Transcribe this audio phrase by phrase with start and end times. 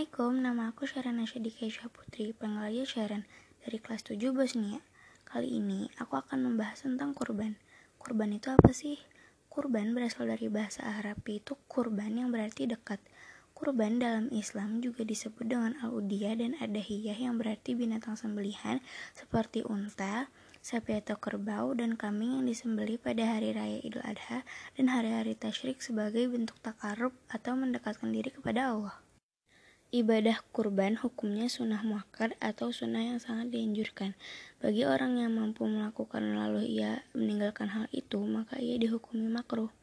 [0.00, 3.28] Assalamualaikum, nama aku Syarana Syadika Putri, panggil aja Sharon,
[3.60, 4.80] dari kelas 7 Bosnia.
[5.28, 7.60] Kali ini aku akan membahas tentang kurban.
[8.00, 8.96] Kurban itu apa sih?
[9.52, 12.96] Kurban berasal dari bahasa Arab itu kurban yang berarti dekat.
[13.52, 18.80] Kurban dalam Islam juga disebut dengan al-udiyah dan adahiyah yang berarti binatang sembelihan
[19.12, 20.32] seperti unta,
[20.64, 24.48] sapi atau kerbau, dan kambing yang disembeli pada hari raya Idul Adha
[24.80, 28.96] dan hari-hari tasyrik sebagai bentuk takarub atau mendekatkan diri kepada Allah.
[29.90, 34.14] Ibadah kurban hukumnya sunnah muakkad atau sunnah yang sangat dianjurkan.
[34.62, 39.74] Bagi orang yang mampu melakukan lalu ia meninggalkan hal itu, maka ia dihukumi makruh.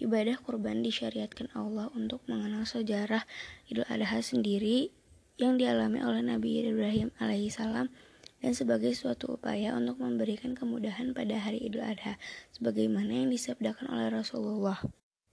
[0.00, 3.28] Ibadah kurban disyariatkan Allah untuk mengenal sejarah
[3.68, 4.88] Idul Adha sendiri
[5.36, 7.92] yang dialami oleh Nabi Ibrahim alaihissalam
[8.40, 12.16] dan sebagai suatu upaya untuk memberikan kemudahan pada hari Idul Adha
[12.56, 14.80] sebagaimana yang disabdakan oleh Rasulullah.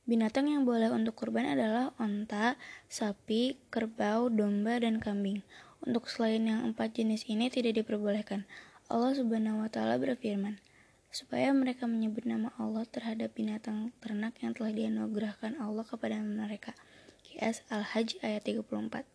[0.04, 2.60] Binatang yang boleh untuk kurban adalah onta,
[2.92, 5.48] sapi, kerbau, domba, dan kambing.
[5.80, 8.44] Untuk selain yang empat jenis ini tidak diperbolehkan.
[8.92, 10.60] Allah Subhanahu wa Ta'ala berfirman,
[11.08, 16.76] supaya mereka menyebut nama Allah terhadap binatang ternak yang telah dianugerahkan Allah kepada mereka.
[17.24, 19.08] QS Al-Hajj ayat 34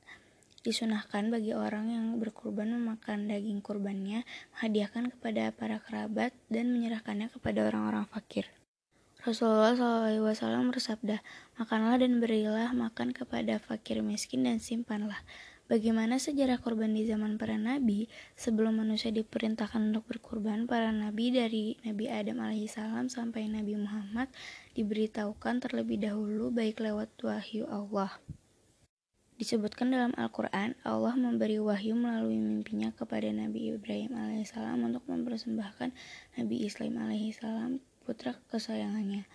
[0.64, 4.24] Disunahkan bagi orang yang berkurban memakan daging kurbannya,
[4.56, 8.48] menghadiahkan kepada para kerabat, dan menyerahkannya kepada orang-orang fakir.
[9.18, 11.18] Rasulullah SAW bersabda,
[11.58, 15.18] Makanlah dan berilah makan kepada fakir miskin dan simpanlah.
[15.66, 18.06] Bagaimana sejarah korban di zaman para nabi?
[18.38, 24.30] Sebelum manusia diperintahkan untuk berkorban, para nabi dari Nabi Adam alaihissalam sampai Nabi Muhammad
[24.78, 28.22] diberitahukan terlebih dahulu baik lewat wahyu Allah.
[29.34, 35.90] Disebutkan dalam Al-Quran, Allah memberi wahyu melalui mimpinya kepada Nabi Ibrahim alaihissalam untuk mempersembahkan
[36.38, 39.28] Nabi Islam alaihissalam putra kesayangannya.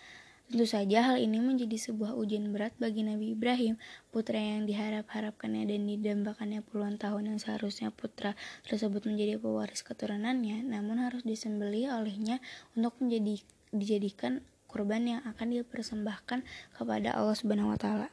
[0.50, 3.78] Tentu saja hal ini menjadi sebuah ujian berat bagi Nabi Ibrahim,
[4.10, 8.34] putra yang diharap-harapkannya dan didambakannya puluhan tahun yang seharusnya putra
[8.66, 12.42] tersebut menjadi pewaris keturunannya, namun harus disembeli olehnya
[12.74, 16.42] untuk menjadi dijadikan kurban yang akan dipersembahkan
[16.74, 18.10] kepada Allah Subhanahu wa taala.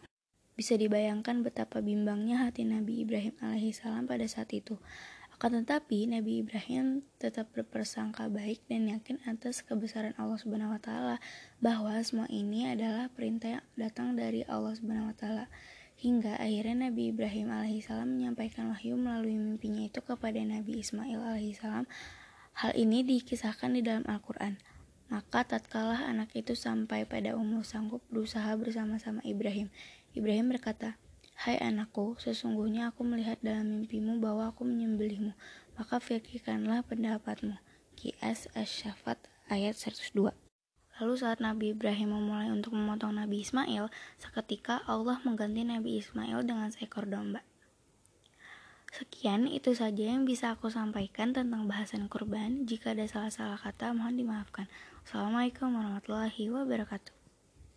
[0.61, 4.77] Bisa dibayangkan betapa bimbangnya hati Nabi Ibrahim alaihissalam pada saat itu.
[5.41, 11.17] Akan tetapi Nabi Ibrahim tetap berpersangka baik dan yakin atas kebesaran Allah Subhanahu wa taala
[11.65, 15.49] bahwa semua ini adalah perintah yang datang dari Allah Subhanahu wa taala.
[15.97, 21.89] Hingga akhirnya Nabi Ibrahim alaihissalam menyampaikan wahyu melalui mimpinya itu kepada Nabi Ismail alaihissalam.
[22.61, 24.61] Hal ini dikisahkan di dalam Al-Quran.
[25.09, 29.72] Maka tatkala anak itu sampai pada umur sanggup berusaha bersama-sama Ibrahim.
[30.12, 31.01] Ibrahim berkata,
[31.41, 34.00] Hai anakku, sesungguhnya aku melihat dalam menyembelihmu,
[35.91, 37.59] maka fikirkanlah pendapatmu.
[37.99, 40.31] Qiyas Asy-Syafat ayat 102.
[41.03, 46.71] Lalu saat Nabi Ibrahim memulai untuk memotong Nabi Ismail, seketika Allah mengganti Nabi Ismail dengan
[46.71, 47.43] seekor domba.
[48.95, 52.71] Sekian itu saja yang bisa aku sampaikan tentang bahasan kurban.
[52.71, 54.71] Jika ada salah-salah kata, mohon dimaafkan.
[55.03, 57.20] Assalamualaikum warahmatullahi wabarakatuh.